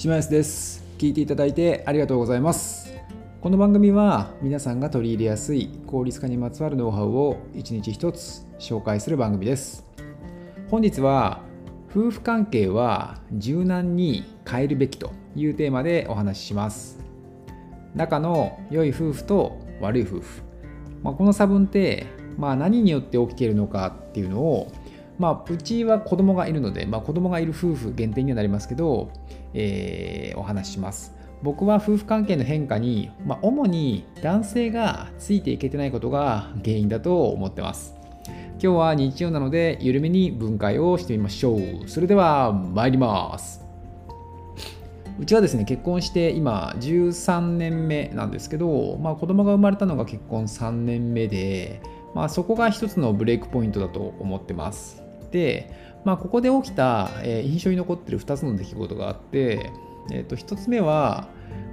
[0.00, 0.82] 島安です。
[0.96, 2.94] 聞いていただいてありがとうございます。
[3.42, 9.84] この番組は皆さんが取り入れやすい効率化にまつわるノウハウを一日一つ紹介する番組です。
[10.70, 11.42] 本日は
[11.90, 16.98] 夫婦関係は柔軟に変えるべきというテーマでお話しします。
[17.94, 20.42] 仲の良い夫婦と悪い夫婦、
[21.02, 22.06] まあ、この差分って、
[22.38, 24.72] まあ、何によって起きているのかっていうのを
[25.20, 29.10] まあ、うちは子供がいるので、まあ、子供がいる夫婦限定にはなりますけど、
[29.54, 31.14] えー、お話しします。
[31.42, 37.94] 僕は夫婦関係の変化に、まあ、主に男性がついていけてないことが原因だと思ってます。
[38.62, 41.88] 今日は日曜なので緩めに分解をしてみましょう。
[41.88, 43.64] それでは参ります。
[45.18, 51.82] うちはですね結婚して今13年目なんですけど、まあ、子供が生まれたのが結婚3年目で、
[52.14, 55.02] まあ、そこが一つのブレイクポイントだと思ってます。
[55.30, 55.72] で、
[56.04, 59.70] まあ、ここで起きた、えー、印象に残ってる2つの出来事があって、
[60.10, 61.28] えー、と1つ目は、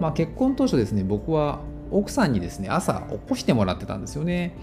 [0.00, 1.60] まあ、結婚当初ですね僕は
[1.90, 4.56] 奥さんにですね朝起こしてもらってたんですよね。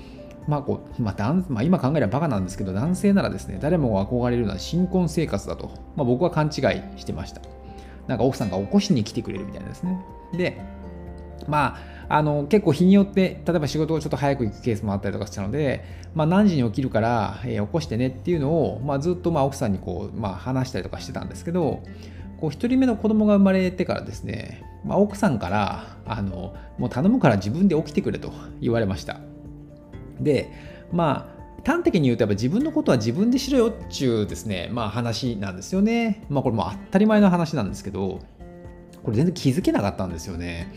[0.47, 6.51] まあこうまあまあ、今考えればバカなんですけど男性ならですね誰もが憧れるような新婚生活だと、まあ、僕は勘違い
[6.99, 7.41] してました。
[8.07, 9.99] なんか奥さんが起こしに来てくれるみたいなですね。
[10.33, 10.59] で
[11.47, 11.79] まあ
[12.11, 15.85] あの結構日によって例えば仕事をちょっと早く行くケースもあったりとかしたので、
[16.15, 21.83] まあ、何時に起きるから、えー、起こしてねっていうのを、まあ、ずっとまあ奥さんにこう、まあ、話したりとかしてたんですけど
[22.41, 29.19] こう1人目の子供が生まれてからですね、まあ、奥さんからあのもう頼むから自分で起きてくれと言われました。
[30.19, 30.51] で
[30.91, 36.25] まあ端的に言うとやっぱ自分のことは自分でしろよっちゅうですねまあ話なんですよね。
[36.29, 38.19] まあこれも当たり前の話なんですけど
[39.03, 40.73] これ全然気づけなかったんですよね。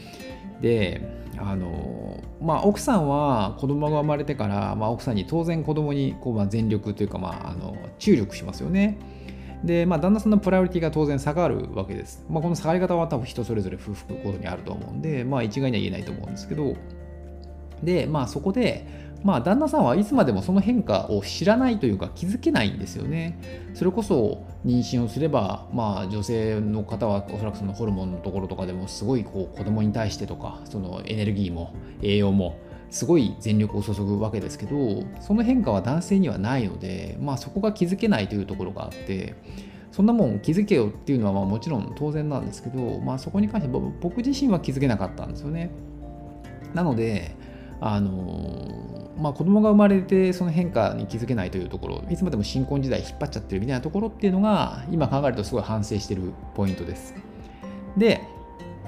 [0.62, 8.98] であのまあ、奥さんは子供が生まれてから、まあ、奥さんに当然子供にこうまに全力というか、まあ、あの注力しますよね。
[9.64, 12.26] で、まあ、旦那さんのプライオリティが当然下がるわけです。
[12.28, 16.74] まあ、この下がり方は多分人それぞれ夫婦ごとにあると思うんで、まあ、一概には言えないと思うんですけど、
[17.82, 18.86] で、まあ、そこで、
[19.24, 23.38] まあ、旦那さんはいつまでもその変化を知らないというか気づけないんですよね。
[23.74, 32.58] それこそ妊娠をすれば、まあ、女性の方はおそらくそのホルモンのところとかでもすごいこう子供に対してとかそのエネルギーも栄養も
[32.90, 39.34] すごい全力を注ぐわけですけどその変化は男性にはないので、まあ、そこが気づけないというところがあって
[39.92, 45.70] そんなもん気づけよっていうのはまあもちろん当然なんですけど、まあ、そこに関して僕自身は気づけなかったんですよね。
[46.74, 47.36] なので
[47.84, 57.14] あのまあ、子供が生まれてその変化に気づけないというところいつまでも新婚時代引っ張っちゃってるみたいなところっていうのが今考えるとすごい反省してるポイントです。
[57.96, 58.22] で、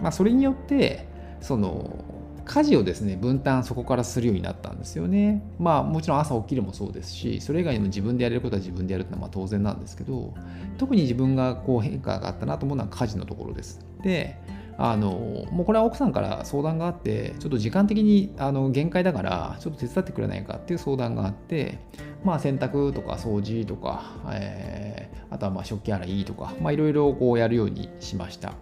[0.00, 1.09] まあ、それによって
[1.41, 2.05] その
[2.44, 5.43] 家事をですね分担そこからするようになったんですよね。
[5.59, 10.34] まあもちろん朝起きるもそうですしそれ以外にも自分でやれることは自分でやるってのはま当然なんですけど
[10.78, 13.81] 特に自分がこう変化があったなと思うのは家事のところです。
[14.03, 14.38] で
[14.76, 21.78] あのもうこれは奥さんから相談があってちょっと時間的にあの限界だからちょっと手伝ってくれないかっていう相談があって
[22.24, 28.54] まあ洗濯とか掃除とか、えー、あとはまあ食器洗いとかいろいろこうやるようにしました。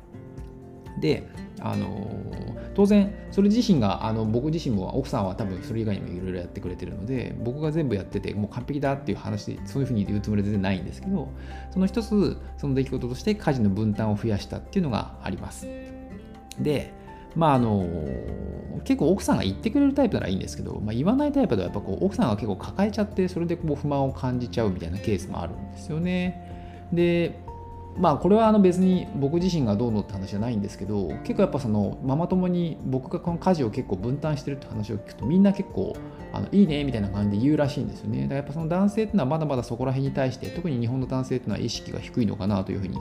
[1.00, 1.26] で
[1.60, 2.20] あの
[2.74, 11.28] 当然それ自身があの僕自身も奥さんは多分それ以外にもいろいろやってくれてるので僕が全部やっててもう完璧だっていう話でそういうふうに言うつもりは全然ないんですけど
[11.70, 15.91] その一つその出来事として家事の分担を増やしたっていうのがあります。
[16.62, 16.92] で、
[17.34, 17.86] まああの
[18.84, 26.88] 結構奥さんが言ってくれるタイプならいいんですけど、まあ、言わないタイプではやっぱこう奥さんが結構抱えちゃってそれでこう不満を感じちゃうみたいなケースもあるんですよね。
[26.92, 27.38] で
[27.98, 35.94] まあこれはあの別に僕自身がどうのって話じゃないんですけど結構やっぱそのママ友に僕がこの家事を結構分担してるって話を聞くとみんな結構
[36.32, 38.22] あのいいねみたいな感じで言うらしいんですよね。
[38.22, 42.98] だからやっぱその男性っていうのはまだまだそこら辺に対して特に日本の男性っていうのは意識が低いのかなというふうに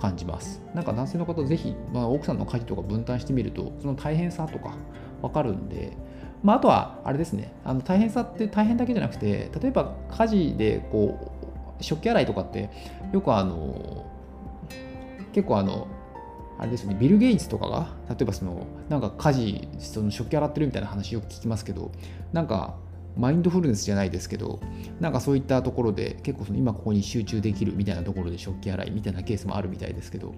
[0.00, 0.60] 感じます。
[0.74, 4.74] なんか男性の方ぜひ、まあ、奥さんの家事とか分担してみるとその大変さとか
[5.20, 5.96] 分かるんで
[6.42, 7.52] まあ、あとはあれですね。
[7.64, 11.32] あの大変さって大変だけじゃなくて例えば家事でこ
[11.80, 12.70] う食器洗いとかって
[13.12, 14.06] よくあの
[15.32, 15.88] 結構あの
[16.58, 21.90] あれですねビル・ゲイツとかが例えばそのなんか家事その食器洗ってるみたいな話よく聞きますけど
[22.32, 22.76] なんか
[23.16, 24.60] マインドフルネスじゃないですけど
[25.00, 30.34] なんかそういったところで結構その今ここに集中できるみたいなところで食器洗いみたいなケースもあるみたいですけど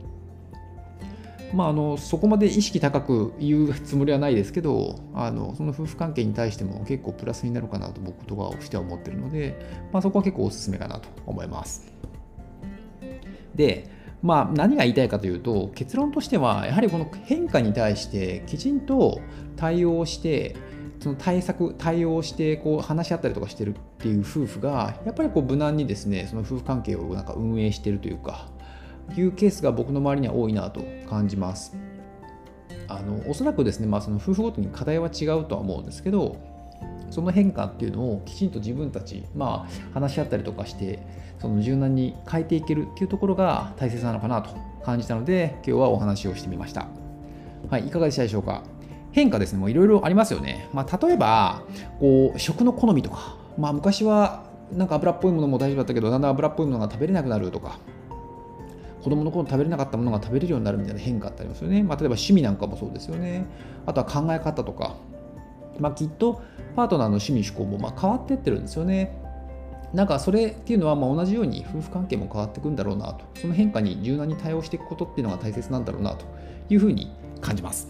[1.54, 9.56] まあ、あのそこまで意識高く言うつもりはないですけどあのその夫婦関係に対しても結構プラスになるかなと僕とかしては思ってるので、
[9.92, 11.92] まあ、そこは結構おすすめかなと思います。
[13.54, 13.88] で
[14.24, 19.20] まあ、何が言いたいかというと結論としてはやはりこの変化に対してきちんと
[19.54, 20.56] 対応して
[20.98, 28.48] その対策対応してこう話し合ったりとかしてるっていう夫婦がやっぱりこう無難にですねその夫婦関係をなんか運営してるというか
[29.14, 31.76] いうケースが僕の周りには多いなと感じます。
[32.88, 36.36] あのおそらくですね、まあ、その夫婦ごとに課題は違うとは思うんですけど
[37.14, 40.98] その変化っていうのをきちんと自分たち、まあ、話し合ったりとかして
[41.38, 44.50] その柔軟に変えていけるっていうところが大切なのかなと
[44.84, 46.88] 感じたので今日はお話をしてみました。
[47.70, 48.64] はい、いかがでしたでしょうか？
[49.12, 50.68] 変化ですね、もういろいろありますよね。
[50.72, 51.62] まあ、例えば
[52.00, 57.78] こう食の好みとか、まあ、昔はなんか油っぽいものも大丈夫だったけどだんだん油っぽいものが食べれなくなるとか
[59.02, 61.82] 子供の頃食べれなかったものが食べれるようになるみたいな変化ってありますよね。
[61.82, 63.46] まあ、例えば趣味なんかもそうですよね。
[63.86, 64.96] あとは考え方とか、
[65.78, 66.42] まあ、きっと
[66.76, 69.18] パートナーの趣味思考もま変わってってるんですよね。
[69.92, 76.26] なんかそれっていうのはま同じように夫婦関係も変わっていくんだろうなと、その変化に柔軟に対応していくことっていうのが大切なんだろうなと
[76.68, 77.88] いうふうに感じます。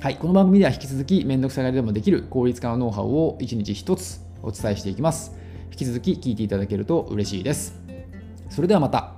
[0.00, 5.36] はい、この番組では引き続き面倒くさがりでもできる効率化のノウハウを1日1つお伝えしていきます。
[5.72, 7.80] 引き続き聞いていただけると嬉しいです。
[8.48, 9.15] それではまた。